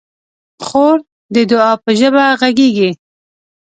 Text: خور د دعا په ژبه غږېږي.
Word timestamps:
خور 0.65 0.97
د 1.33 1.35
دعا 1.51 1.71
په 1.83 1.91
ژبه 1.99 2.23
غږېږي. 2.39 2.91